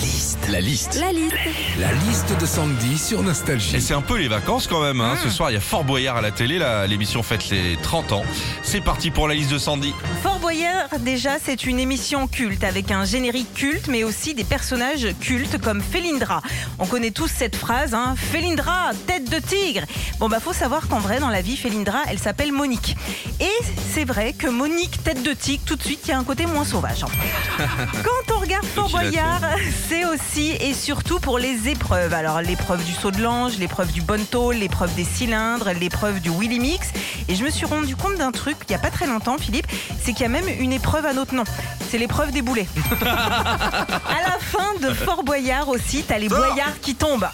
[0.00, 0.09] Italie.
[0.20, 0.48] Liste.
[0.50, 1.00] La liste.
[1.00, 1.34] La liste.
[1.78, 3.80] La liste de Sandy sur Et Nostalgie.
[3.80, 5.00] c'est un peu les vacances quand même.
[5.00, 5.16] Hein.
[5.22, 6.58] Ce soir, il y a Fort Boyard à la télé.
[6.88, 8.22] L'émission fête les 30 ans.
[8.62, 9.94] C'est parti pour la liste de Sandy.
[10.22, 15.06] Fort Boyard, déjà, c'est une émission culte avec un générique culte, mais aussi des personnages
[15.20, 16.42] cultes comme Felindra.
[16.78, 19.86] On connaît tous cette phrase, hein, Felindra, tête de tigre.
[20.18, 22.94] Bon, bah, faut savoir qu'en vrai, dans la vie, Felindra, elle s'appelle Monique.
[23.40, 23.48] Et
[23.94, 26.44] c'est vrai que Monique, tête de tigre, tout de suite, il y a un côté
[26.44, 27.04] moins sauvage.
[27.04, 27.64] hein.
[28.04, 29.40] Quand on regarde Fort Boyard,
[29.88, 32.12] c'est aussi et surtout pour les épreuves.
[32.12, 36.30] Alors, l'épreuve du saut de l'ange, l'épreuve du bon tôle, l'épreuve des cylindres, l'épreuve du
[36.30, 36.88] Willy Mix.
[37.28, 39.66] Et je me suis rendu compte d'un truc il n'y a pas très longtemps, Philippe,
[40.02, 41.44] c'est qu'il y a même une épreuve à notre nom.
[41.90, 42.66] C'est l'épreuve des boulets.
[43.00, 47.28] à la fin de Fort Boyard aussi, t'as les boyards qui tombent.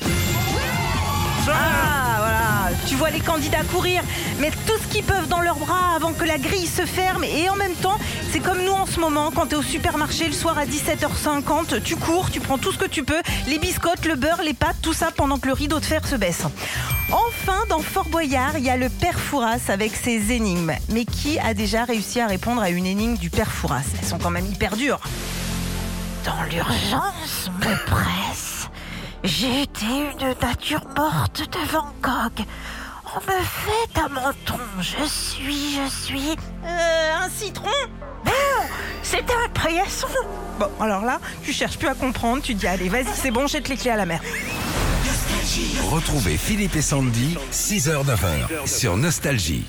[1.49, 1.76] Ah
[3.11, 4.03] les candidats courir,
[4.39, 7.49] mettre tout ce qu'ils peuvent dans leurs bras avant que la grille se ferme et
[7.49, 7.99] en même temps,
[8.33, 11.83] c'est comme nous en ce moment, quand tu es au supermarché le soir à 17h50,
[11.83, 14.77] tu cours, tu prends tout ce que tu peux, les biscottes, le beurre, les pâtes,
[14.83, 16.43] tout ça pendant que le rideau de fer se baisse.
[17.13, 20.73] Enfin, dans Fort Boyard, il y a le père Fouras avec ses énigmes.
[20.89, 23.85] Mais qui a déjà réussi à répondre à une énigme du père Fouras?
[23.99, 25.01] Elles sont quand même hyper dures.
[26.25, 28.69] Dans l'urgence, me presse.
[29.23, 32.45] J'ai été une nature morte de Van Gogh.
[33.15, 34.59] On me fait un menton.
[34.81, 36.37] Je suis, je suis.
[36.65, 37.71] Euh, un citron
[38.25, 38.33] Non
[39.03, 40.09] C'est un paillasson
[40.59, 42.43] Bon, alors là, tu cherches plus à comprendre.
[42.43, 44.21] Tu dis, allez, vas-y, c'est bon, jette les clés à la mer.
[45.91, 49.65] Retrouvez Philippe et Sandy, 6h-9h, sur Nostalgie.